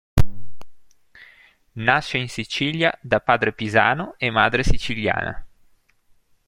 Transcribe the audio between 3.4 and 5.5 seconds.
pisano e madre siciliana.